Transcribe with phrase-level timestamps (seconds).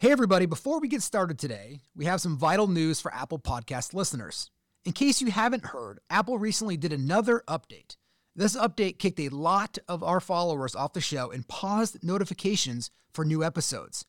[0.00, 3.94] Hey, everybody, before we get started today, we have some vital news for Apple Podcast
[3.94, 4.48] listeners.
[4.84, 7.96] In case you haven't heard, Apple recently did another update.
[8.36, 13.24] This update kicked a lot of our followers off the show and paused notifications for
[13.24, 14.04] new episodes.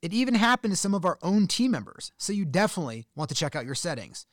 [0.00, 3.34] It even happened to some of our own team members, so you definitely want to
[3.34, 4.26] check out your settings.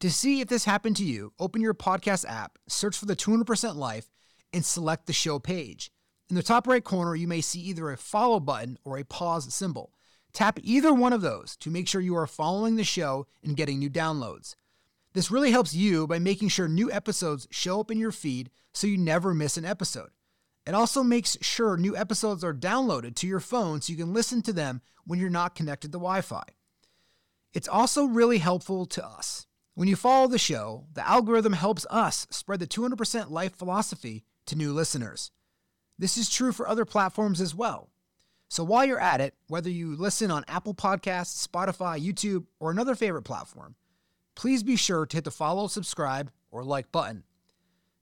[0.00, 3.76] To see if this happened to you, open your podcast app, search for the 200%
[3.76, 4.10] Life,
[4.52, 5.92] and select the show page.
[6.28, 9.54] In the top right corner, you may see either a follow button or a pause
[9.54, 9.92] symbol.
[10.32, 13.78] Tap either one of those to make sure you are following the show and getting
[13.78, 14.54] new downloads.
[15.12, 18.86] This really helps you by making sure new episodes show up in your feed so
[18.86, 20.10] you never miss an episode.
[20.66, 24.42] It also makes sure new episodes are downloaded to your phone so you can listen
[24.42, 26.44] to them when you're not connected to Wi Fi.
[27.52, 29.46] It's also really helpful to us.
[29.74, 34.56] When you follow the show, the algorithm helps us spread the 200% life philosophy to
[34.56, 35.32] new listeners.
[35.98, 37.90] This is true for other platforms as well.
[38.50, 42.96] So while you're at it, whether you listen on Apple Podcasts, Spotify, YouTube, or another
[42.96, 43.76] favorite platform,
[44.34, 47.22] please be sure to hit the follow, subscribe, or like button.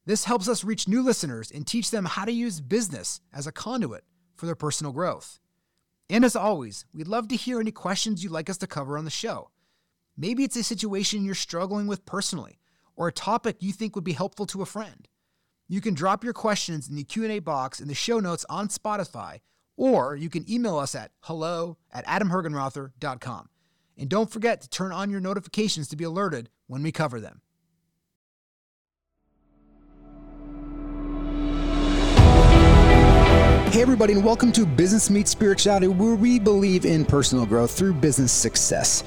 [0.07, 3.53] This helps us reach new listeners and teach them how to use business as a
[3.53, 4.05] conduit
[4.37, 5.39] for their personal growth.
[6.09, 9.05] And as always, we'd love to hear any questions you'd like us to cover on
[9.05, 9.51] the show.
[10.17, 12.59] Maybe it's a situation you're struggling with personally,
[12.97, 15.09] or a topic you think would be helpful to a friend.
[15.69, 19.41] You can drop your questions in the Q&A box in the show notes on Spotify
[19.79, 23.49] or you can email us at hello at adamhergenrother.com.
[23.97, 27.41] And don't forget to turn on your notifications to be alerted when we cover them.
[33.71, 37.95] Hey, everybody, and welcome to Business Meets Spirituality, where we believe in personal growth through
[37.95, 39.05] business success.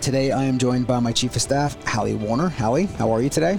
[0.00, 2.48] Today, I am joined by my chief of staff, Hallie Warner.
[2.48, 3.58] Hallie, how are you today?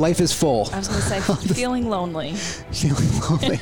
[0.00, 0.66] Life is full.
[0.72, 1.20] I was going to say,
[1.54, 2.32] feeling lonely.
[2.72, 3.60] feeling lonely.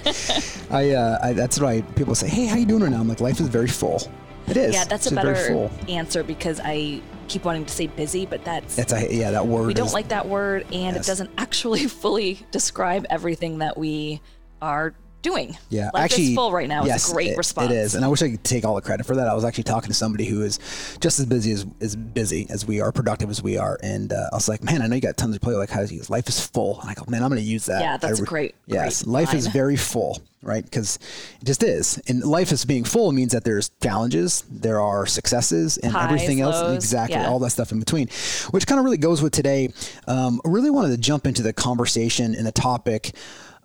[0.70, 1.84] I, uh, I, that's right.
[1.96, 4.00] People say, "Hey, how you doing right now?" I'm like, "Life is very full."
[4.46, 4.72] It is.
[4.72, 8.76] Yeah, that's it's a better answer because I keep wanting to say busy, but that's
[8.76, 9.66] that's a yeah that word.
[9.66, 11.04] We don't like that word, and yes.
[11.04, 14.20] it doesn't actually fully describe everything that we
[14.62, 15.56] are doing.
[15.68, 16.84] Yeah, Life actually, full right now.
[16.84, 17.70] Yes, a great it, response.
[17.70, 19.28] It is, and I wish I could take all the credit for that.
[19.28, 20.58] I was actually talking to somebody who is
[21.00, 24.28] just as busy as, as busy as we are, productive as we are, and uh,
[24.32, 25.54] I was like, "Man, I know you got tons to play.
[25.54, 27.80] Like, how is life is full?" And I go, "Man, I'm going to use that."
[27.80, 28.54] Yeah, that's re- great.
[28.66, 29.36] Yes, great life line.
[29.36, 30.64] is very full, right?
[30.64, 30.98] Because
[31.40, 35.78] it just is, and life is being full means that there's challenges, there are successes,
[35.78, 37.28] and Highs, everything else, lows, exactly, yeah.
[37.28, 38.08] all that stuff in between,
[38.50, 39.72] which kind of really goes with today.
[40.06, 43.12] Um, I really wanted to jump into the conversation and the topic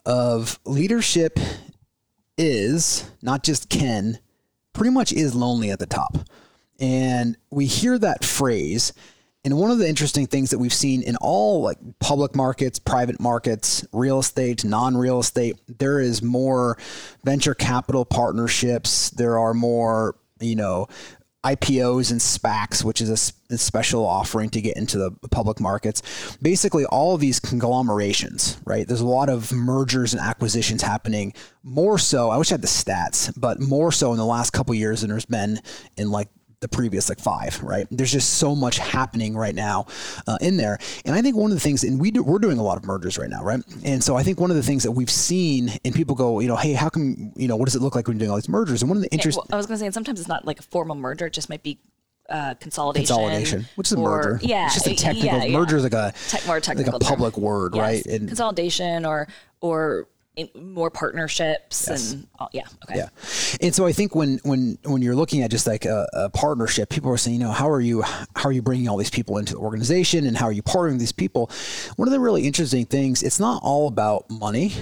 [0.05, 1.39] of leadership
[2.37, 4.19] is not just can
[4.73, 6.17] pretty much is lonely at the top.
[6.79, 8.93] And we hear that phrase
[9.45, 13.19] and one of the interesting things that we've seen in all like public markets private
[13.19, 16.77] markets real estate non-real estate there is more
[17.23, 19.09] venture capital partnerships.
[19.11, 20.87] There are more you know
[21.43, 26.01] IPOs and SPACs, which is a, a, special offering to get into the public markets.
[26.41, 28.87] Basically, all of these conglomerations, right?
[28.87, 31.33] There's a lot of mergers and acquisitions happening.
[31.61, 34.73] More so, I wish I had the stats, but more so in the last couple
[34.73, 35.59] years than there's been
[35.97, 36.29] in like
[36.63, 37.85] the previous like five, right?
[37.91, 39.85] There's just so much happening right now
[40.25, 40.79] uh, in there.
[41.05, 42.85] And I think one of the things, and we do, we're doing a lot of
[42.85, 43.61] mergers right now, right?
[43.83, 46.47] And so I think one of the things that we've seen, and people go, you
[46.47, 48.37] know, hey, how come, you know, what does it look like when you're doing all
[48.37, 48.81] these mergers?
[48.81, 50.45] And one of the interesting, well, I was going to say, and sometimes it's not
[50.45, 51.79] like a formal merger; it just might be
[52.29, 53.15] uh, consolidation.
[53.15, 54.39] Consolidation, which is a or, merger.
[54.41, 55.57] Yeah, it's just a technical yeah, yeah.
[55.57, 57.43] merger is like a Te- more technical like a public term.
[57.43, 57.81] word, yes.
[57.81, 58.05] right?
[58.05, 59.27] And consolidation or
[59.59, 60.07] or
[60.55, 62.11] more partnerships Yes.
[62.13, 63.09] and oh, yeah okay Yeah,
[63.61, 66.89] and so I think when when when you're looking at just like a, a partnership,
[66.89, 69.37] people are saying, you know, how are you how are you bringing all these people
[69.37, 71.51] into the organization, and how are you partnering these people?
[71.97, 74.73] One of the really interesting things, it's not all about money,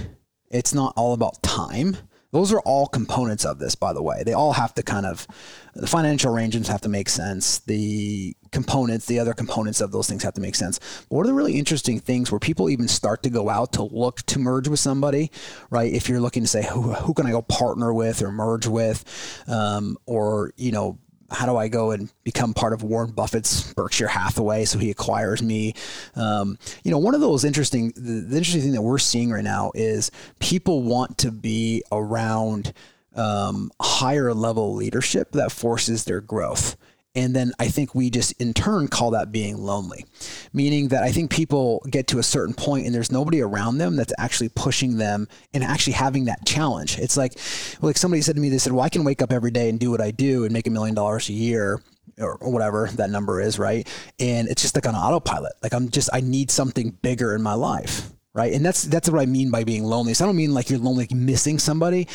[0.50, 1.96] it's not all about time.
[2.32, 4.22] Those are all components of this, by the way.
[4.24, 5.26] They all have to kind of
[5.74, 7.58] the financial arrangements have to make sense.
[7.60, 10.78] The components, the other components of those things have to make sense.
[11.08, 13.82] But one of the really interesting things where people even start to go out to
[13.82, 15.30] look to merge with somebody,
[15.70, 15.92] right?
[15.92, 19.04] If you're looking to say who who can I go partner with or merge with,
[19.46, 20.98] um, or you know
[21.32, 25.42] how do I go and become part of Warren Buffett's Berkshire Hathaway so he acquires
[25.42, 25.74] me?
[26.14, 29.44] Um, you know, one of those interesting, the, the, interesting thing that we're seeing right
[29.44, 32.72] now is people want to be around
[33.14, 36.76] um, higher level leadership that forces their growth.
[37.14, 40.06] And then I think we just in turn call that being lonely,
[40.52, 43.96] meaning that I think people get to a certain point and there's nobody around them
[43.96, 46.98] that's actually pushing them and actually having that challenge.
[46.98, 47.34] It's like,
[47.82, 49.78] like somebody said to me, they said, well, I can wake up every day and
[49.78, 51.82] do what I do and make a million dollars a year
[52.18, 53.86] or whatever that number is, right?
[54.18, 55.52] And it's just like on autopilot.
[55.62, 58.10] Like I'm just, I need something bigger in my life.
[58.34, 58.52] Right?
[58.52, 60.14] And that's that's what I mean by being lonely.
[60.14, 62.08] So I don't mean like you're lonely, like missing somebody.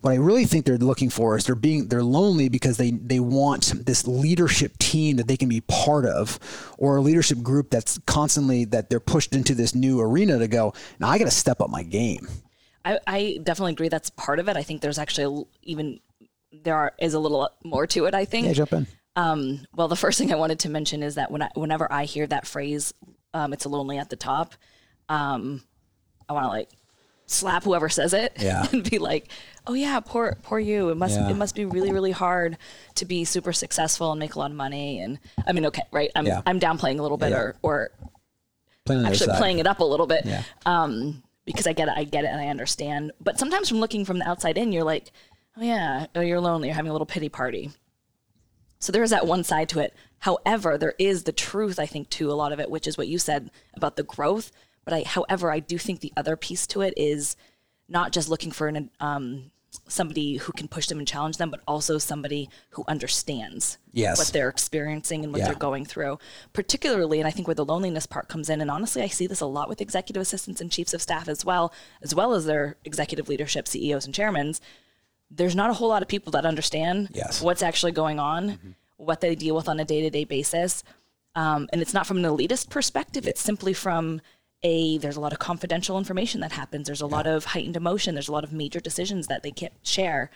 [0.00, 3.20] What I really think they're looking for is they're being they're lonely because they they
[3.20, 6.38] want this leadership team that they can be part of,
[6.78, 10.74] or a leadership group that's constantly that they're pushed into this new arena to go.
[10.98, 12.28] Now I got to step up my game.
[12.84, 13.88] I, I definitely agree.
[13.88, 14.56] That's part of it.
[14.56, 16.00] I think there's actually even
[16.52, 18.14] there are, is a little more to it.
[18.14, 18.46] I think.
[18.46, 18.86] Yeah, jump in.
[19.16, 22.04] Um, well, the first thing I wanted to mention is that when I, whenever I
[22.04, 22.92] hear that phrase,
[23.32, 24.54] um, "It's lonely at the top,"
[25.08, 25.62] um,
[26.28, 26.70] I want to like
[27.26, 28.66] slap whoever says it yeah.
[28.72, 29.28] and be like,
[29.66, 30.90] "Oh yeah, poor poor you.
[30.90, 31.30] It must yeah.
[31.30, 32.58] it must be really really hard
[32.96, 36.10] to be super successful and make a lot of money." And I mean, okay, right?
[36.14, 36.42] I'm yeah.
[36.46, 37.90] I'm downplaying a little bit or or
[38.84, 40.26] playing actually playing it up a little bit.
[40.66, 43.12] Um, because I get it, I get it, and I understand.
[43.20, 45.12] But sometimes from looking from the outside in, you're like,
[45.56, 46.68] "Oh yeah, oh you're lonely.
[46.68, 47.70] You're having a little pity party."
[48.78, 49.94] So there is that one side to it.
[50.18, 53.08] However, there is the truth, I think, to a lot of it, which is what
[53.08, 54.52] you said about the growth.
[54.84, 57.36] But I, however, I do think the other piece to it is
[57.88, 59.50] not just looking for an um,
[59.88, 64.18] somebody who can push them and challenge them, but also somebody who understands yes.
[64.18, 65.46] what they're experiencing and what yeah.
[65.46, 66.18] they're going through.
[66.52, 69.40] Particularly, and I think where the loneliness part comes in, and honestly, I see this
[69.40, 71.72] a lot with executive assistants and chiefs of staff as well,
[72.02, 74.60] as well as their executive leadership, CEOs and chairmans
[75.30, 77.42] there's not a whole lot of people that understand yes.
[77.42, 78.70] what's actually going on, mm-hmm.
[78.96, 80.84] what they deal with on a day to day basis.
[81.34, 84.20] Um, and it's not from an elitist perspective, it's simply from
[84.64, 87.16] a there's a lot of confidential information that happens, there's a yeah.
[87.16, 90.30] lot of heightened emotion, there's a lot of major decisions that they can't share.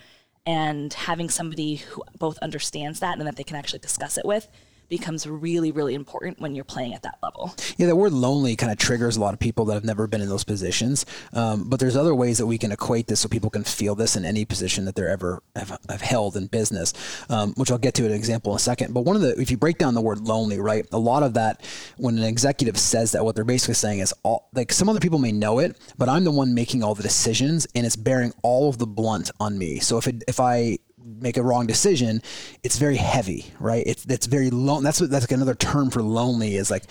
[0.46, 4.48] And having somebody who both understands that and that they can actually discuss it with
[4.88, 7.54] becomes really, really important when you're playing at that level.
[7.76, 10.20] Yeah, the word lonely kind of triggers a lot of people that have never been
[10.20, 11.04] in those positions.
[11.32, 14.16] Um, but there's other ways that we can equate this so people can feel this
[14.16, 16.92] in any position that they're ever have, have held in business,
[17.28, 18.94] um, which I'll get to an example in a second.
[18.94, 21.34] But one of the, if you break down the word lonely, right, a lot of
[21.34, 21.62] that,
[21.96, 25.18] when an executive says that, what they're basically saying is all, like some other people
[25.18, 28.68] may know it, but I'm the one making all the decisions and it's bearing all
[28.68, 29.80] of the blunt on me.
[29.80, 30.78] So if it, if I
[31.20, 32.22] make a wrong decision,
[32.62, 33.82] it's very heavy, right?
[33.86, 34.82] It's that's very lone.
[34.82, 36.84] That's what that's like another term for lonely is like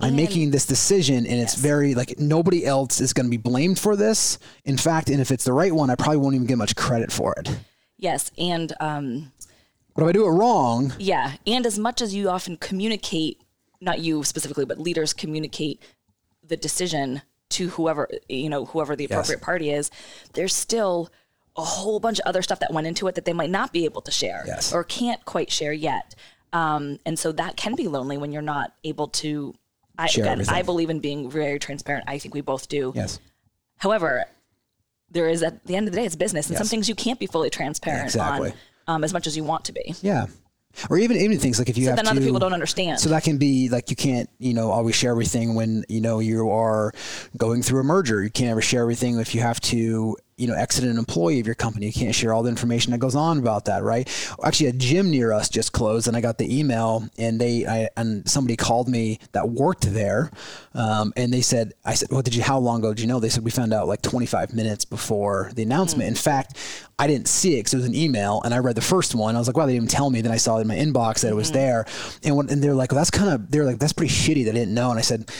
[0.00, 3.78] I'm making this decision and it's very like nobody else is going to be blamed
[3.78, 4.38] for this.
[4.64, 7.12] In fact, and if it's the right one, I probably won't even get much credit
[7.12, 7.58] for it.
[7.96, 9.32] Yes, and um,
[9.94, 13.42] but if I do it wrong, yeah, and as much as you often communicate,
[13.80, 15.82] not you specifically, but leaders communicate
[16.42, 19.44] the decision to whoever you know whoever the appropriate yes.
[19.44, 19.90] party is,
[20.34, 21.10] there's still
[21.58, 23.84] a whole bunch of other stuff that went into it that they might not be
[23.84, 24.72] able to share yes.
[24.72, 26.14] or can't quite share yet.
[26.52, 29.54] Um, and so that can be lonely when you're not able to.
[29.98, 30.54] I, share again, everything.
[30.54, 32.04] I believe in being very transparent.
[32.06, 32.92] I think we both do.
[32.94, 33.18] Yes.
[33.78, 34.26] However,
[35.10, 36.60] there is at the end of the day, it's business, and yes.
[36.60, 38.52] some things you can't be fully transparent exactly.
[38.86, 39.94] on um, as much as you want to be.
[40.00, 40.26] Yeah
[40.90, 43.00] or even even things like if you so have then to, other people don't understand.
[43.00, 46.20] So that can be like you can't you know always share everything when you know
[46.20, 46.92] you are
[47.36, 48.22] going through a merger.
[48.22, 51.46] You can't ever share everything if you have to you know exit an employee of
[51.46, 51.86] your company.
[51.86, 54.08] You can't share all the information that goes on about that, right?
[54.42, 57.88] Actually, a gym near us just closed, and I got the email, and they I,
[57.96, 60.30] and somebody called me that worked there,
[60.74, 62.42] um, and they said, I said, well, did you?
[62.42, 63.20] How long ago did you know?
[63.20, 66.06] They said we found out like 25 minutes before the announcement.
[66.06, 66.10] Mm.
[66.10, 66.56] In fact,
[66.98, 69.34] I didn't see it because it was an email, and I read the first one.
[69.34, 70.20] I was like, wow, they didn't even tell me.
[70.20, 71.58] Then I saw it in my inbox that it was mm-hmm.
[71.58, 71.86] there,
[72.22, 74.44] and when, and they're like, well, that's kind of they're like that's pretty shitty.
[74.44, 75.30] They didn't know, and I said,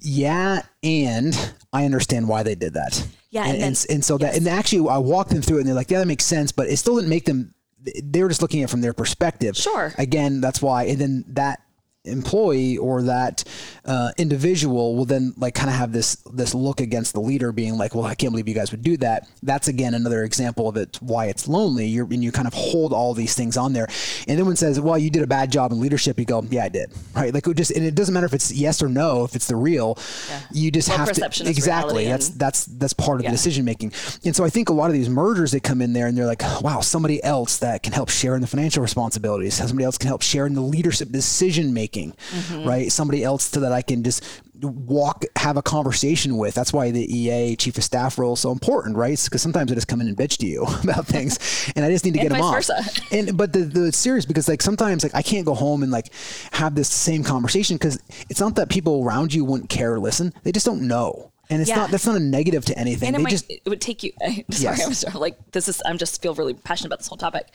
[0.00, 3.06] yeah, and I understand why they did that.
[3.30, 4.32] Yeah, and and, then, and, and so yes.
[4.32, 6.52] that and actually I walked them through it, and they're like, yeah, that makes sense,
[6.52, 7.54] but it still didn't make them.
[8.02, 9.56] They were just looking at it from their perspective.
[9.56, 9.94] Sure.
[9.96, 11.60] Again, that's why, and then that
[12.04, 13.44] employee or that
[13.84, 17.76] uh, individual will then like kind of have this this look against the leader being
[17.76, 19.28] like well i can't believe you guys would do that.
[19.42, 21.86] That's again another example of it why it's lonely.
[21.86, 23.86] You're and you kind of hold all these things on there.
[24.26, 26.64] And then when says well you did a bad job in leadership you go yeah
[26.64, 27.34] i did right?
[27.34, 29.56] Like it just and it doesn't matter if it's yes or no if it's the
[29.56, 30.40] real yeah.
[30.52, 33.30] you just well, have to exactly that's that's that's part of yeah.
[33.30, 33.92] the decision making
[34.24, 36.26] and so i think a lot of these mergers that come in there and they're
[36.26, 40.08] like wow somebody else that can help share in the financial responsibilities somebody else can
[40.08, 42.68] help share in the leadership decision making making, mm-hmm.
[42.68, 42.92] right?
[42.92, 44.24] Somebody else so that I can just
[44.60, 46.54] walk, have a conversation with.
[46.54, 49.20] That's why the EA chief of staff role is so important, right?
[49.22, 51.38] Because sometimes I just come in and bitch to you about things,
[51.76, 52.54] and I just need to get them off.
[52.54, 52.84] Versa.
[53.12, 56.12] And but the the serious because like sometimes like I can't go home and like
[56.52, 60.32] have this same conversation because it's not that people around you wouldn't care or listen;
[60.44, 61.76] they just don't know and it's yeah.
[61.76, 63.08] not that's not a negative to anything.
[63.08, 64.12] And it, might, just, it would take you.
[64.20, 64.86] Sorry, yes.
[64.86, 65.18] I'm sorry.
[65.18, 65.82] Like this is.
[65.84, 67.48] I'm just feel really passionate about this whole topic.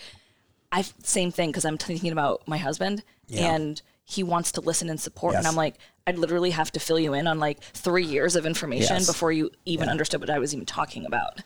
[0.71, 3.55] I same thing because I'm thinking about my husband yeah.
[3.55, 5.33] and he wants to listen and support.
[5.33, 5.39] Yes.
[5.39, 5.75] And I'm like,
[6.07, 9.07] I'd literally have to fill you in on like three years of information yes.
[9.07, 9.91] before you even yeah.
[9.91, 11.41] understood what I was even talking about.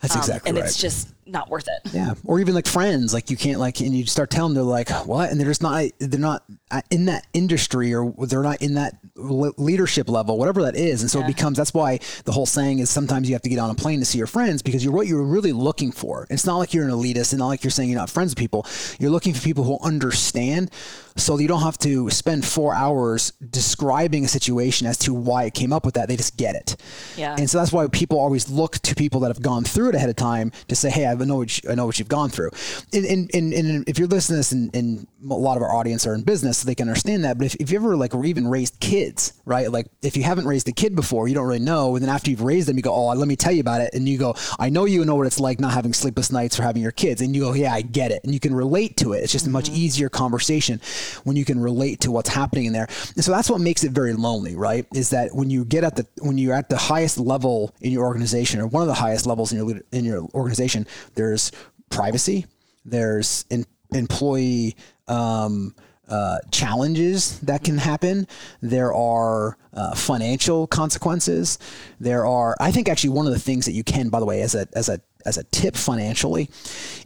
[0.00, 0.66] That's um, exactly and right.
[0.66, 1.92] it's just not worth it.
[1.92, 2.14] Yeah.
[2.24, 4.90] Or even like friends, like you can't like, and you start telling them, they're like,
[5.06, 5.30] what?
[5.30, 8.98] And they're just not, they're not uh, in that industry or they're not in that
[9.16, 11.00] leadership level, whatever that is.
[11.00, 11.24] And so yeah.
[11.24, 13.74] it becomes that's why the whole saying is sometimes you have to get on a
[13.74, 16.26] plane to see your friends because you're what you're really looking for.
[16.28, 18.38] It's not like you're an elitist, and not like you're saying you're not friends with
[18.38, 18.66] people.
[19.00, 20.70] You're looking for people who understand
[21.16, 25.54] so you don't have to spend four hours describing a situation as to why it
[25.54, 26.08] came up with that.
[26.08, 26.76] They just get it.
[27.16, 27.34] Yeah.
[27.38, 30.10] And so that's why people always look to people that have gone through it ahead
[30.10, 32.50] of time to say, hey, I know what, you, I know what you've gone through.
[32.92, 36.06] And, and, and, if you're listening to this and, and, a lot of our audience
[36.06, 37.36] are in business, so they can understand that.
[37.36, 39.70] But if, if you ever like even raised kids, right?
[39.72, 41.96] Like if you haven't raised a kid before, you don't really know.
[41.96, 43.92] And then after you've raised them, you go, oh, let me tell you about it.
[43.92, 46.62] And you go, I know you know what it's like not having sleepless nights or
[46.62, 47.20] having your kids.
[47.20, 48.22] And you go, yeah, I get it.
[48.22, 49.24] And you can relate to it.
[49.24, 49.54] It's just mm-hmm.
[49.54, 49.76] a much mm-hmm.
[49.76, 50.80] easier conversation
[51.24, 52.88] when you can relate to what's happening in there.
[53.14, 54.86] And so that's what makes it very lonely, right?
[54.94, 58.04] Is that when you get at the when you're at the highest level in your
[58.04, 61.52] organization or one of the highest levels in your in your organization, there's
[61.90, 62.46] privacy,
[62.84, 64.76] there's in, employee
[65.08, 65.74] um,
[66.08, 68.26] uh, challenges that can happen.
[68.60, 71.58] There are uh, financial consequences.
[71.98, 74.42] There are, I think, actually one of the things that you can, by the way,
[74.42, 76.48] as a as a as a tip financially,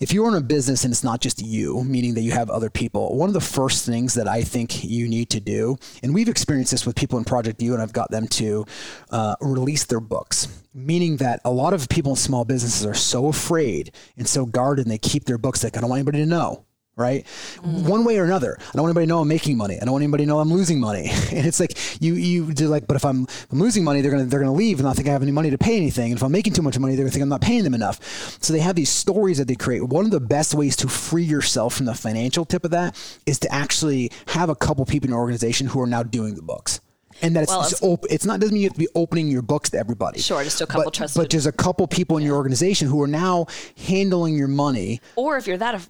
[0.01, 2.71] if you're in a business and it's not just you, meaning that you have other
[2.71, 6.29] people, one of the first things that I think you need to do, and we've
[6.29, 8.67] experienced this with people in Project U, and I've got them to
[9.11, 10.49] uh, release their books.
[10.73, 14.87] Meaning that a lot of people in small businesses are so afraid and so guarded,
[14.87, 16.65] and they keep their books like I don't want anybody to know
[16.97, 17.27] right?
[17.57, 17.89] Mm.
[17.89, 18.57] One way or another.
[18.59, 19.79] I don't want anybody to know I'm making money.
[19.81, 21.11] I don't want anybody to know I'm losing money.
[21.31, 24.11] And it's like you you do like, but if I'm, if I'm losing money, they're
[24.11, 26.11] gonna they're gonna leave and not think I have any money to pay anything.
[26.11, 28.01] And if I'm making too much money, they're gonna think I'm not paying them enough.
[28.43, 29.85] So they have these stories that they create.
[29.85, 33.39] One of the best ways to free yourself from the financial tip of that is
[33.41, 36.81] to actually have a couple people in your organization who are now doing the books
[37.23, 39.29] and that it's well, it's, op- it's, not doesn't mean you have to be opening
[39.29, 40.21] your books to everybody.
[40.21, 41.21] Sure, just a couple but, trusted.
[41.21, 42.29] But there's a couple people in yeah.
[42.29, 43.47] your organization who are now
[43.87, 45.01] handling your money.
[45.17, 45.89] Or if you're that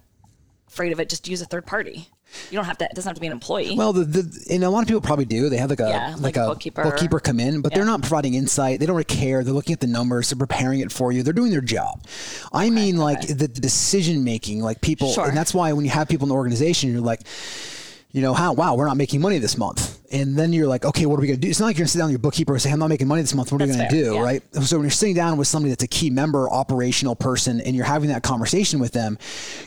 [0.71, 2.07] afraid of it, just use a third party.
[2.49, 2.85] You don't have to.
[2.85, 3.75] It doesn't have to be an employee.
[3.75, 5.49] Well, the, the and a lot of people probably do.
[5.49, 6.83] They have like a yeah, like, like, a bookkeeper.
[6.83, 7.79] bookkeeper come in, but yeah.
[7.79, 8.79] they're not providing insight.
[8.79, 9.43] They don't really care.
[9.43, 10.29] They're looking at the numbers.
[10.29, 11.23] They're preparing it for you.
[11.23, 12.05] They're doing their job.
[12.53, 13.03] I mean, okay.
[13.03, 15.27] like the decision making, like people, sure.
[15.27, 17.21] and that's why when you have people in the organization, you're like
[18.11, 19.99] you know, how, wow, we're not making money this month.
[20.11, 21.49] And then you're like, okay, what are we going to do?
[21.49, 22.89] It's not like you're going to sit down with your bookkeeper and say, I'm not
[22.89, 23.51] making money this month.
[23.51, 24.13] What that's are you going to do?
[24.15, 24.21] Yeah.
[24.21, 24.43] Right.
[24.65, 27.85] So when you're sitting down with somebody that's a key member, operational person, and you're
[27.85, 29.17] having that conversation with them,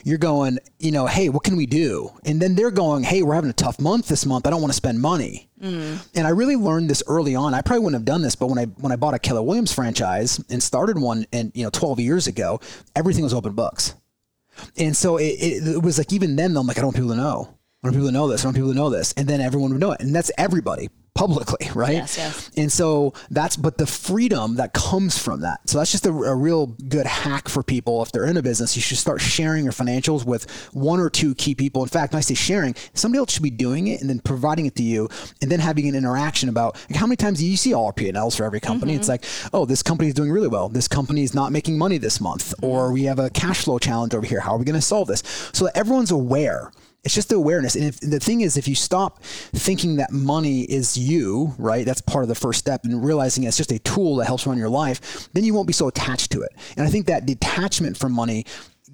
[0.03, 2.11] you're going, you know, hey, what can we do?
[2.25, 4.45] And then they're going, hey, we're having a tough month this month.
[4.45, 5.49] I don't want to spend money.
[5.59, 6.05] Mm.
[6.15, 7.53] And I really learned this early on.
[7.53, 9.73] I probably wouldn't have done this, but when I when I bought a Keller Williams
[9.73, 12.59] franchise and started one, and you know, 12 years ago,
[12.95, 13.95] everything was open books.
[14.77, 17.09] And so it, it, it was like even then, I'm like, I don't want people
[17.11, 17.57] to know.
[17.85, 18.43] I want people to know this.
[18.43, 19.13] I want people to know this.
[19.13, 20.01] And then everyone would know it.
[20.01, 21.93] And that's everybody publicly, right?
[21.93, 22.49] Yes, yes.
[22.57, 25.69] And so that's, but the freedom that comes from that.
[25.69, 28.01] So that's just a, a, real good hack for people.
[28.01, 31.35] If they're in a business, you should start sharing your financials with one or two
[31.35, 31.83] key people.
[31.83, 34.65] In fact, when I say sharing, somebody else should be doing it and then providing
[34.65, 35.07] it to you
[35.43, 37.93] and then having an interaction about like, how many times do you see all our
[37.93, 38.93] P&Ls for every company?
[38.93, 38.99] Mm-hmm.
[38.99, 39.23] It's like,
[39.53, 40.69] oh, this company is doing really well.
[40.69, 44.15] This company is not making money this month, or we have a cash flow challenge
[44.15, 44.39] over here.
[44.39, 45.21] How are we going to solve this?
[45.53, 46.71] So that everyone's aware
[47.05, 47.75] it's just the awareness.
[47.75, 52.01] And if, the thing is, if you stop thinking that money is you, right, that's
[52.01, 54.69] part of the first step, and realizing it's just a tool that helps run your
[54.69, 56.51] life, then you won't be so attached to it.
[56.75, 58.45] And I think that detachment from money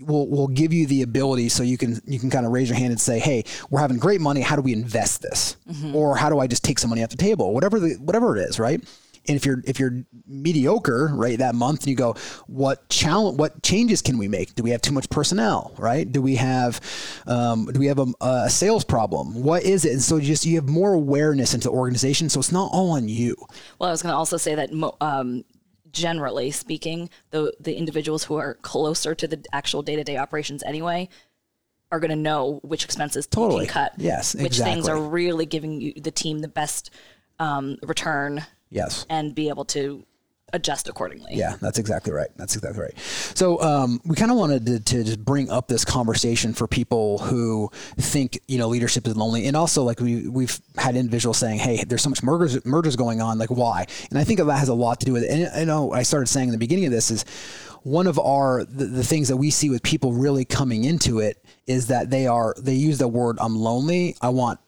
[0.02, 2.78] will will give you the ability so you can you can kind of raise your
[2.78, 4.42] hand and say, "Hey, we're having great money.
[4.42, 5.58] How do we invest this?
[5.70, 5.96] Mm-hmm.
[5.96, 7.54] Or how do I just take some money off the table?
[7.54, 8.84] Whatever the whatever it is, right?"
[9.28, 12.16] And if you're if you're mediocre, right, that month, and you go,
[12.48, 14.56] what challenge, what changes can we make?
[14.56, 16.12] Do we have too much personnel, right?
[16.12, 16.82] Do we have
[17.28, 19.44] um, do we have a, a, sales problem?
[19.44, 19.92] What is it?
[19.92, 22.92] And so you just you have more awareness into the organization, so it's not all
[22.92, 23.36] on you.
[23.78, 24.72] Well, I was going to also say that.
[25.02, 25.44] Um,
[25.92, 30.64] generally speaking, the the individuals who are closer to the actual day to day operations
[30.64, 31.10] anyway
[31.92, 33.66] are going to know which expenses totally.
[33.66, 33.94] can cut.
[33.98, 34.74] Yes, which exactly.
[34.74, 36.90] things are really giving you the team the best
[37.40, 39.06] um, return Yes.
[39.10, 40.06] And be able to
[40.54, 41.32] adjust accordingly.
[41.34, 42.30] Yeah, that's exactly right.
[42.36, 43.00] That's exactly right.
[43.00, 47.20] So um, we kind of wanted to, to, just bring up this conversation for people
[47.20, 51.60] who think you know leadership is lonely, and also like we we've had individuals saying,
[51.60, 53.38] "Hey, there's so much mergers mergers going on.
[53.38, 55.30] Like, why?" And I think that has a lot to do with it.
[55.30, 57.24] And I know I started saying in the beginning of this is
[57.84, 61.44] one of our the, the things that we see with people really coming into it
[61.68, 64.60] is that they are they use the word "I'm lonely." I want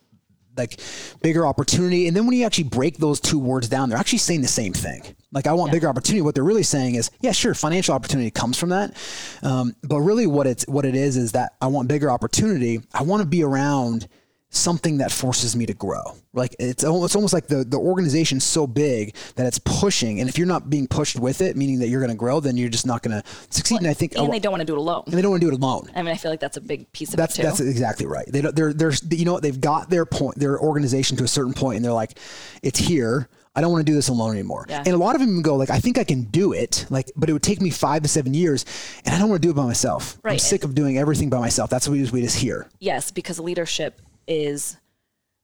[0.58, 0.80] like
[1.22, 2.08] bigger opportunity.
[2.08, 4.74] And then when you actually break those two words down, they're actually saying the same
[4.74, 5.04] thing.
[5.32, 5.74] Like I want yeah.
[5.74, 6.22] bigger opportunity.
[6.22, 8.96] What they're really saying is, yeah, sure, financial opportunity comes from that,
[9.42, 12.82] um, but really what it's what it is is that I want bigger opportunity.
[12.94, 14.08] I want to be around
[14.56, 16.02] something that forces me to grow.
[16.34, 20.20] Like it's almost, it's almost like the, the organization's so big that it's pushing.
[20.20, 22.56] And if you're not being pushed with it, meaning that you're going to grow, then
[22.56, 23.76] you're just not going to succeed.
[23.76, 25.04] Well, and I think, and they don't want to do it alone.
[25.08, 25.90] And they don't want to do it alone.
[25.96, 28.26] I mean, I feel like that's a big piece of that's, it That's exactly right.
[28.28, 29.44] They don't, they're, they're, you know what?
[29.44, 32.18] They've got their point, their organization to a certain point and they're like,
[32.62, 33.28] it's here.
[33.56, 34.66] I don't want to do this alone anymore.
[34.68, 34.82] Yeah.
[34.84, 37.30] And a lot of them go like, I think I can do it, like, but
[37.30, 38.66] it would take me five to seven years,
[39.06, 40.18] and I don't want to do it by myself.
[40.24, 40.34] Right.
[40.34, 41.70] I'm sick of doing everything by myself.
[41.70, 42.68] That's what we just, we just hear.
[42.80, 44.78] Yes, because leadership is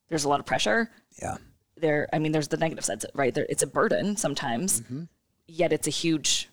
[0.10, 0.90] there's a lot of pressure.
[1.22, 1.38] Yeah.
[1.78, 3.34] There, I mean, there's the negative sides, right?
[3.34, 5.04] There, it's a burden sometimes, mm-hmm.
[5.48, 6.50] yet it's a huge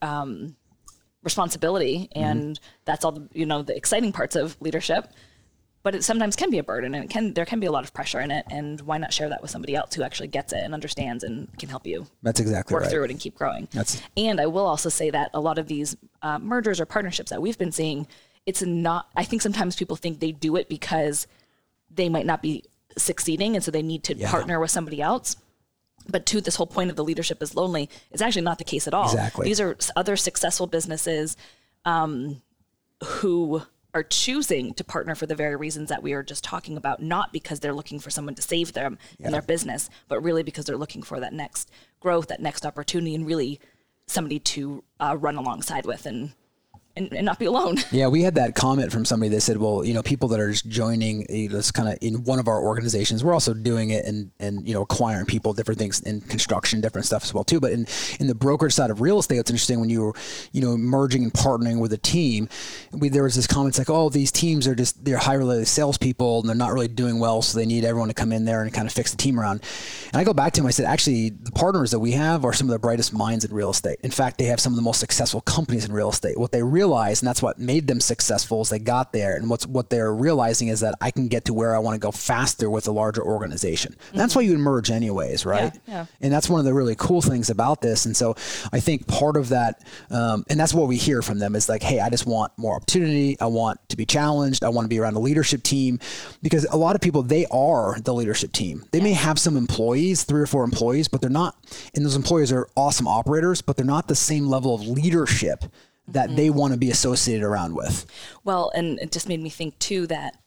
[0.00, 0.56] um,
[1.22, 2.22] responsibility, mm-hmm.
[2.22, 5.12] and that's all the you know the exciting parts of leadership
[5.82, 7.84] but it sometimes can be a burden and it can there can be a lot
[7.84, 10.52] of pressure in it and why not share that with somebody else who actually gets
[10.52, 12.90] it and understands and can help you that's exactly work right.
[12.90, 15.66] through it and keep growing that's and i will also say that a lot of
[15.66, 18.06] these uh, mergers or partnerships that we've been seeing
[18.46, 21.26] it's not i think sometimes people think they do it because
[21.94, 22.64] they might not be
[22.96, 24.30] succeeding and so they need to yeah.
[24.30, 25.36] partner with somebody else
[26.08, 28.86] but to this whole point of the leadership is lonely it's actually not the case
[28.86, 31.36] at all exactly these are other successful businesses
[31.84, 32.42] um,
[33.02, 33.62] who
[33.94, 37.32] are choosing to partner for the very reasons that we are just talking about, not
[37.32, 39.26] because they're looking for someone to save them yeah.
[39.26, 41.70] in their business, but really because they're looking for that next
[42.00, 43.60] growth, that next opportunity, and really
[44.06, 46.32] somebody to uh, run alongside with and
[46.96, 47.76] and, and, not be alone.
[47.92, 50.50] Yeah, we had that comment from somebody that said, well, you know, people that are
[50.50, 54.04] just joining eh, this kind of in one of our organizations, we're also doing it
[54.06, 57.60] and, and, you know, acquiring people, different things in construction, different stuff as well too.
[57.60, 57.86] But in,
[58.18, 60.14] in the brokerage side of real estate, it's interesting when you were,
[60.52, 62.48] you know, merging and partnering with a team,
[62.92, 66.48] we, there was this comment like, oh, these teams are just, they're highly salespeople and
[66.48, 67.42] they're not really doing well.
[67.42, 69.62] So they need everyone to come in there and kind of fix the team around.
[70.12, 72.52] And I go back to him, I said, actually, the partners that we have are
[72.52, 73.98] some of the brightest minds in real estate.
[74.02, 76.38] In fact, they have some of the most successful companies in real estate.
[76.38, 79.36] What they and that's what made them successful as they got there.
[79.36, 81.98] And what's what they're realizing is that I can get to where I want to
[81.98, 83.92] go faster with a larger organization.
[83.92, 84.18] Mm-hmm.
[84.18, 85.72] That's why you emerge anyways, right?
[85.86, 86.06] Yeah, yeah.
[86.20, 88.06] And that's one of the really cool things about this.
[88.06, 88.34] And so
[88.72, 91.82] I think part of that, um, and that's what we hear from them is like,
[91.82, 93.38] hey, I just want more opportunity.
[93.40, 94.64] I want to be challenged.
[94.64, 95.98] I want to be around a leadership team
[96.42, 98.84] because a lot of people they are the leadership team.
[98.92, 99.04] They yeah.
[99.04, 101.56] may have some employees, three or four employees, but they're not.
[101.94, 105.64] And those employees are awesome operators, but they're not the same level of leadership
[106.08, 106.36] that mm-hmm.
[106.36, 108.06] they want to be associated around with.
[108.44, 110.38] Well, and it just made me think too that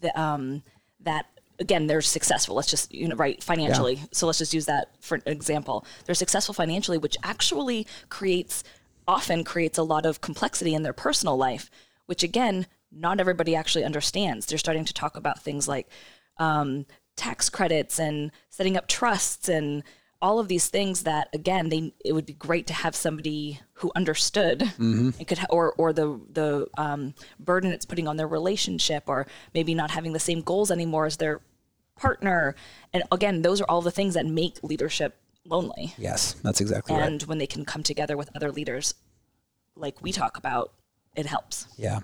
[0.00, 0.62] the um
[1.00, 1.26] that
[1.58, 2.54] again they're successful.
[2.54, 3.94] Let's just you know right financially.
[3.94, 4.04] Yeah.
[4.12, 5.86] So let's just use that for an example.
[6.04, 8.64] They're successful financially, which actually creates
[9.08, 11.70] often creates a lot of complexity in their personal life,
[12.06, 14.46] which again not everybody actually understands.
[14.46, 15.88] They're starting to talk about things like
[16.38, 19.82] um, tax credits and setting up trusts and
[20.22, 23.90] all of these things that again they it would be great to have somebody who
[23.96, 25.10] understood mm-hmm.
[25.18, 29.74] and could or or the the um, burden it's putting on their relationship or maybe
[29.74, 31.40] not having the same goals anymore as their
[31.98, 32.54] partner
[32.92, 37.02] and again those are all the things that make leadership lonely yes that's exactly and
[37.02, 38.94] right and when they can come together with other leaders
[39.76, 40.72] like we talk about
[41.14, 41.66] it helps.
[41.76, 42.00] Yeah.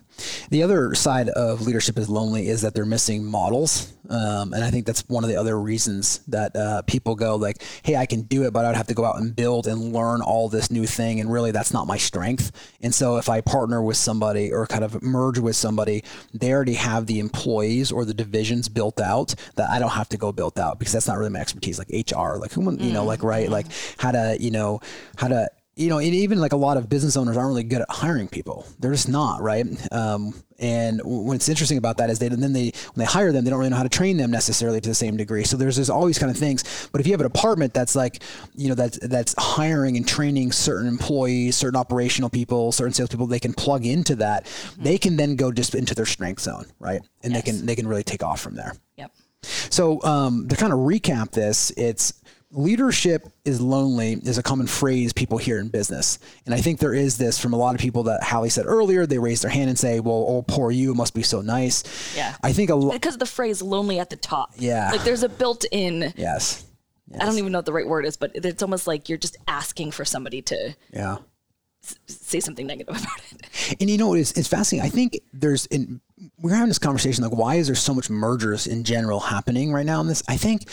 [0.51, 3.93] The other side of leadership is lonely is that they're missing models.
[4.09, 7.63] Um, and I think that's one of the other reasons that uh, people go like,
[7.83, 10.23] hey, I can do it, but I'd have to go out and build and learn
[10.23, 11.21] all this new thing.
[11.21, 12.51] And really, that's not my strength.
[12.81, 16.75] And so if I partner with somebody or kind of merge with somebody, they already
[16.75, 20.59] have the employees or the divisions built out that I don't have to go built
[20.59, 23.51] out because that's not really my expertise, like HR, like who, you know, like, right,
[23.51, 23.67] like
[23.99, 24.81] how to, you know,
[25.17, 27.83] how to you know, and even like a lot of business owners aren't really good
[27.83, 28.67] at hiring people.
[28.81, 29.65] They're just not, right?
[29.93, 33.51] Um, and what's interesting about that is they then they when they hire them, they
[33.51, 35.45] don't really know how to train them necessarily to the same degree.
[35.45, 36.89] So there's there's always kind of things.
[36.91, 38.25] But if you have a department that's like,
[38.57, 43.39] you know, that's that's hiring and training certain employees, certain operational people, certain salespeople, they
[43.39, 44.47] can plug into that.
[44.47, 44.83] Mm-hmm.
[44.83, 47.01] They can then go just into their strength zone, right?
[47.23, 47.45] And yes.
[47.45, 48.75] they can they can really take off from there.
[48.97, 49.13] Yep.
[49.43, 52.15] So um, to kind of recap this, it's
[52.51, 56.19] leadership is lonely is a common phrase people hear in business.
[56.47, 59.07] And I think there is this from a lot of people that Hallie said earlier,
[59.07, 62.17] they raise their hand and say, well, oh, poor you must be so nice.
[62.17, 62.35] Yeah.
[62.43, 62.95] I think a lot.
[62.95, 64.53] Because the phrase lonely at the top.
[64.57, 64.91] Yeah.
[64.91, 66.13] Like there's a built in.
[66.17, 66.65] Yes.
[67.11, 67.21] yes.
[67.21, 69.37] I don't even know what the right word is, but it's almost like you're just
[69.47, 70.75] asking for somebody to.
[70.91, 71.19] Yeah.
[72.07, 73.77] say something negative about it.
[73.79, 74.87] And you know, it's, it's fascinating.
[74.87, 76.01] I think there's, in,
[76.39, 79.87] we're having this conversation like, why is there so much mergers in general happening right
[79.87, 80.23] now in this?
[80.27, 80.67] I think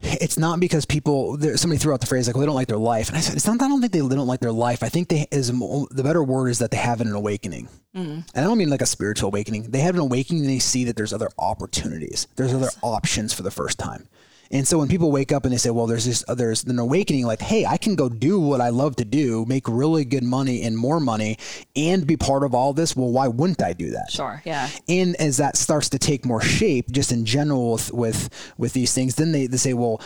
[0.00, 2.76] it's not because people somebody threw out the phrase like well, they don't like their
[2.76, 3.08] life.
[3.08, 4.82] And i said it's not that i don't think they, don't like their life.
[4.82, 7.68] I think they is the better word is that they have an awakening.
[7.96, 8.04] Mm.
[8.06, 9.70] and i don't mean like a spiritual awakening.
[9.70, 12.28] They have an awakening and they see that there's other opportunities.
[12.36, 12.62] There's yes.
[12.62, 14.08] other options for the first time
[14.50, 16.78] And so when people wake up and they say, well, there's this, uh, there's an
[16.78, 20.24] awakening like, hey, I can go do what I love to do, make really good
[20.24, 21.38] money and more money
[21.76, 22.96] and be part of all this.
[22.96, 24.10] Well, why wouldn't I do that?
[24.10, 24.42] Sure.
[24.44, 24.68] Yeah.
[24.88, 28.94] And as that starts to take more shape, just in general with, with, with these
[28.94, 30.00] things, then they, they say, well,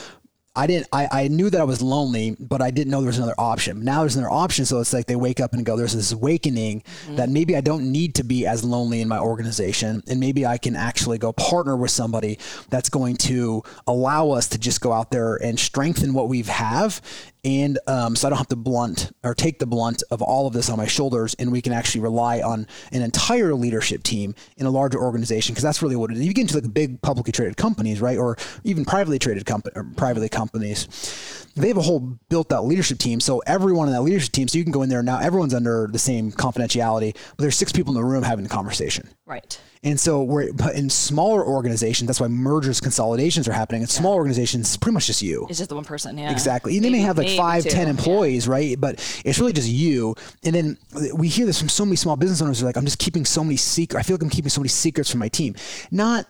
[0.54, 3.16] I didn't I, I knew that I was lonely, but I didn't know there was
[3.16, 3.82] another option.
[3.84, 4.66] Now there's another option.
[4.66, 7.16] So it's like they wake up and go, there's this awakening mm-hmm.
[7.16, 10.02] that maybe I don't need to be as lonely in my organization.
[10.08, 12.38] And maybe I can actually go partner with somebody
[12.68, 17.00] that's going to allow us to just go out there and strengthen what we have
[17.44, 20.52] and um, so I don't have to blunt or take the blunt of all of
[20.52, 24.66] this on my shoulders, and we can actually rely on an entire leadership team in
[24.66, 26.26] a larger organization because that's really what it is.
[26.26, 30.28] You get into like big publicly traded companies, right, or even privately traded company, privately
[30.28, 31.48] companies.
[31.56, 34.64] They have a whole built-out leadership team, so everyone in that leadership team, so you
[34.64, 35.18] can go in there now.
[35.18, 39.08] Everyone's under the same confidentiality, but there's six people in the room having the conversation.
[39.26, 39.60] Right.
[39.84, 43.82] And so we're but in smaller organizations, that's why mergers, consolidations are happening.
[43.82, 43.92] In yeah.
[43.92, 45.46] small organizations, it's pretty much just you.
[45.50, 46.30] It's just the one person, yeah.
[46.30, 46.72] Exactly.
[46.74, 48.52] Maybe, they may have like five, ten employees, yeah.
[48.52, 48.80] right?
[48.80, 50.14] But it's really just you.
[50.44, 50.78] And then
[51.14, 52.60] we hear this from so many small business owners.
[52.60, 53.98] They're like, I'm just keeping so many secrets.
[53.98, 55.56] I feel like I'm keeping so many secrets from my team.
[55.90, 56.26] Not,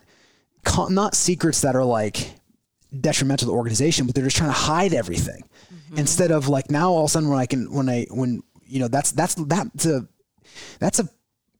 [0.88, 2.32] not secrets that are like
[3.00, 5.42] detrimental to the organization, but they're just trying to hide everything.
[5.72, 5.98] Mm-hmm.
[5.98, 8.80] Instead of like now all of a sudden when I can when I when you
[8.80, 10.06] know that's that's that's a
[10.78, 11.08] that's a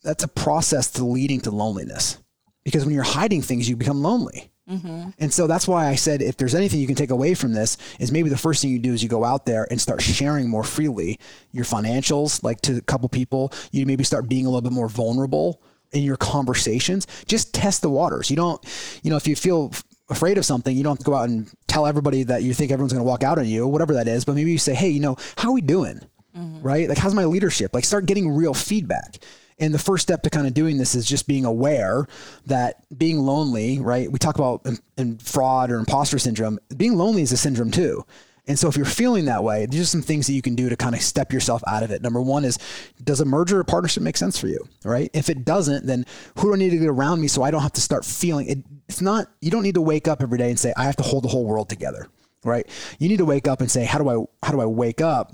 [0.03, 2.19] that's a process to leading to loneliness
[2.65, 4.51] because when you're hiding things, you become lonely.
[4.69, 5.11] Mm-hmm.
[5.19, 7.77] And so that's why I said if there's anything you can take away from this
[7.99, 10.49] is maybe the first thing you do is you go out there and start sharing
[10.49, 11.19] more freely
[11.51, 13.53] your financials, like to a couple people.
[13.73, 15.61] You maybe start being a little bit more vulnerable
[15.93, 17.07] in your conversations.
[17.27, 18.31] Just test the waters.
[18.31, 18.65] You don't,
[19.03, 19.73] you know, if you feel
[20.09, 22.71] afraid of something, you don't have to go out and tell everybody that you think
[22.71, 24.25] everyone's going to walk out on you, whatever that is.
[24.25, 26.01] But maybe you say, hey, you know, how are we doing?
[26.37, 26.63] Mm-hmm.
[26.63, 26.89] Right?
[26.89, 27.75] Like, how's my leadership?
[27.75, 29.19] Like, start getting real feedback.
[29.63, 32.09] And the first step to kind of doing this is just being aware
[32.47, 34.11] that being lonely, right?
[34.11, 36.59] We talk about in, in fraud or imposter syndrome.
[36.77, 38.05] Being lonely is a syndrome too.
[38.49, 40.69] And so if you're feeling that way, these are some things that you can do
[40.69, 42.03] to kind of step yourself out of it.
[42.03, 42.59] Number one is,
[43.05, 44.67] does a merger or partnership make sense for you?
[44.85, 45.09] Right?
[45.15, 46.07] If it doesn't, then
[46.39, 48.49] who do I need to get around me so I don't have to start feeling
[48.49, 48.59] it?
[48.89, 51.05] It's not, you don't need to wake up every day and say, I have to
[51.05, 52.09] hold the whole world together.
[52.43, 52.69] Right?
[52.99, 55.33] You need to wake up and say, how do I, how do I wake up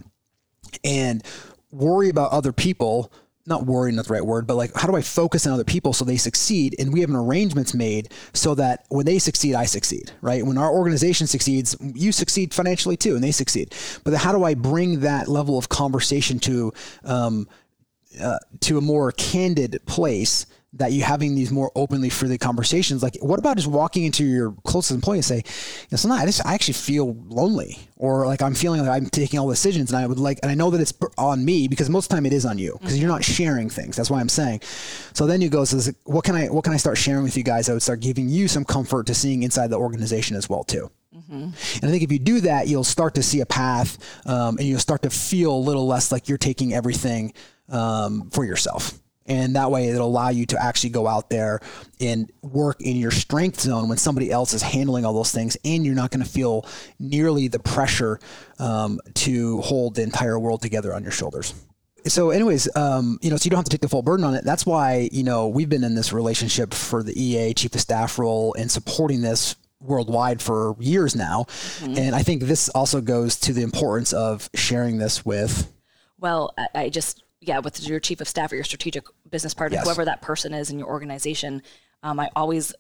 [0.85, 1.25] and
[1.71, 3.11] worry about other people
[3.49, 5.93] not worrying not the right word, but like, how do I focus on other people
[5.93, 6.77] so they succeed?
[6.79, 10.45] And we have an arrangements made so that when they succeed, I succeed, right?
[10.45, 13.75] When our organization succeeds, you succeed financially too, and they succeed.
[14.05, 16.73] But how do I bring that level of conversation to,
[17.05, 17.49] um,
[18.21, 23.17] uh, to a more candid place that you having these more openly freely conversations like
[23.21, 25.43] what about just walking into your closest employee and say
[25.91, 29.39] it's not I, just, I actually feel lonely or like i'm feeling like i'm taking
[29.39, 31.89] all the decisions and i would like and i know that it's on me because
[31.89, 33.01] most of the time it is on you because mm-hmm.
[33.01, 34.61] you're not sharing things that's why i'm saying
[35.15, 37.43] so then you go says what can i what can i start sharing with you
[37.43, 40.65] guys i would start giving you some comfort to seeing inside the organization as well
[40.65, 41.35] too Mm-hmm.
[41.35, 44.67] And I think if you do that, you'll start to see a path um, and
[44.67, 47.33] you'll start to feel a little less like you're taking everything
[47.69, 48.99] um, for yourself.
[49.29, 51.61] And that way it'll allow you to actually go out there
[52.01, 55.57] and work in your strength zone when somebody else is handling all those things.
[55.65, 56.67] And you're not going to feel
[56.99, 58.19] nearly the pressure
[58.59, 61.55] um, to hold the entire world together on your shoulders
[62.07, 64.35] so anyways um, you know so you don't have to take the full burden on
[64.35, 67.81] it that's why you know we've been in this relationship for the ea chief of
[67.81, 71.45] staff role and supporting this worldwide for years now
[71.79, 71.97] mm-hmm.
[71.97, 75.73] and i think this also goes to the importance of sharing this with
[76.19, 79.85] well i just yeah, with your chief of staff or your strategic business partner, yes.
[79.85, 81.63] whoever that person is in your organization,
[82.03, 82.75] um, I always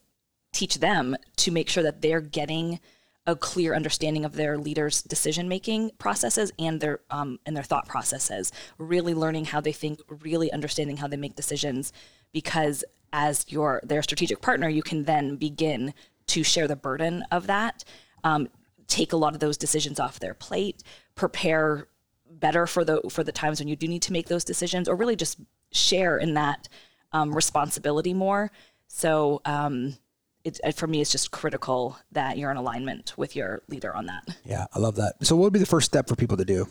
[0.52, 2.80] teach them to make sure that they're getting
[3.26, 7.86] a clear understanding of their leaders' decision making processes and their um, and their thought
[7.86, 8.50] processes.
[8.78, 11.92] Really learning how they think, really understanding how they make decisions,
[12.32, 15.92] because as your their strategic partner, you can then begin
[16.28, 17.84] to share the burden of that.
[18.24, 18.48] Um,
[18.86, 20.82] take a lot of those decisions off their plate,
[21.14, 21.86] prepare
[22.30, 24.96] better for the for the times when you do need to make those decisions, or
[24.96, 25.38] really just
[25.72, 26.68] share in that
[27.12, 28.50] um, responsibility more.
[28.86, 29.96] So um,
[30.44, 34.36] it, for me, it's just critical that you're in alignment with your leader on that.
[34.44, 35.14] Yeah, I love that.
[35.22, 36.66] So, what would be the first step for people to do?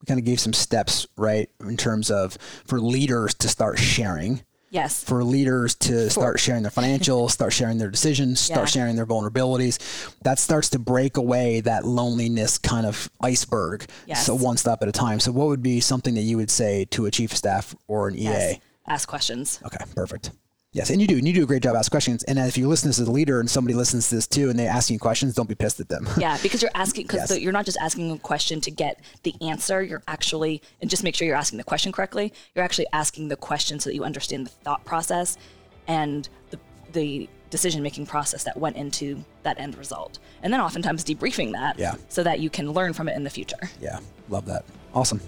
[0.00, 4.42] We kind of gave some steps, right, in terms of for leaders to start sharing
[4.72, 5.04] Yes.
[5.04, 8.64] For leaders to start sharing their financials, start sharing their decisions, start yeah.
[8.80, 9.78] sharing their vulnerabilities.
[10.22, 13.84] That starts to break away that loneliness kind of iceberg.
[14.06, 14.24] Yes.
[14.24, 15.20] So one step at a time.
[15.20, 18.08] So what would be something that you would say to a chief of staff or
[18.08, 18.54] an yes.
[18.54, 18.60] EA?
[18.86, 19.60] Ask questions.
[19.62, 20.30] Okay, perfect.
[20.72, 21.18] Yes, and you do.
[21.18, 22.22] And you do a great job asking questions.
[22.22, 24.66] And if you listen to the leader and somebody listens to this too, and they
[24.66, 26.08] ask you questions, don't be pissed at them.
[26.16, 27.40] yeah, because you're asking because yes.
[27.40, 29.82] you're not just asking a question to get the answer.
[29.82, 32.32] You're actually and just make sure you're asking the question correctly.
[32.54, 35.36] You're actually asking the question so that you understand the thought process
[35.86, 36.58] and the
[36.92, 40.18] the decision making process that went into that end result.
[40.42, 41.94] And then oftentimes debriefing that yeah.
[42.08, 43.70] so that you can learn from it in the future.
[43.78, 43.98] Yeah,
[44.30, 44.64] love that.
[44.94, 45.20] Awesome.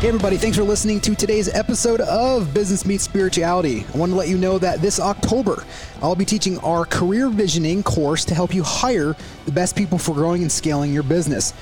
[0.00, 3.84] Hey, everybody, thanks for listening to today's episode of Business Meets Spirituality.
[3.92, 5.62] I want to let you know that this October,
[6.00, 10.14] I'll be teaching our career visioning course to help you hire the best people for
[10.14, 11.52] growing and scaling your business.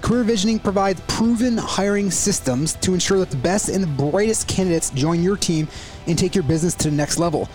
[0.00, 4.88] Career Visioning provides proven hiring systems to ensure that the best and the brightest candidates
[4.88, 5.68] join your team
[6.06, 7.46] and take your business to the next level.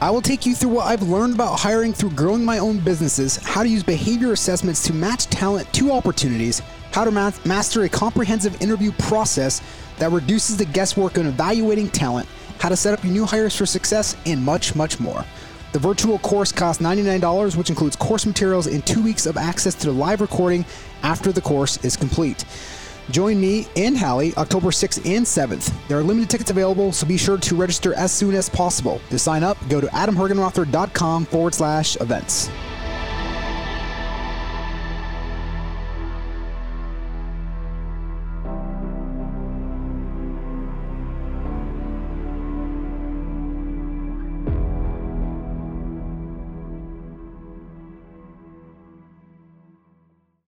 [0.00, 3.36] I will take you through what I've learned about hiring through growing my own businesses,
[3.36, 6.62] how to use behavior assessments to match talent to opportunities,
[6.98, 9.62] how to ma- master a comprehensive interview process
[9.98, 13.64] that reduces the guesswork in evaluating talent, how to set up your new hires for
[13.64, 15.24] success, and much, much more.
[15.70, 19.86] The virtual course costs $99, which includes course materials and two weeks of access to
[19.86, 20.64] the live recording
[21.04, 22.44] after the course is complete.
[23.12, 25.72] Join me and Hallie October 6th and 7th.
[25.86, 29.00] There are limited tickets available, so be sure to register as soon as possible.
[29.10, 32.50] To sign up, go to adamhergenrother.com forward slash events.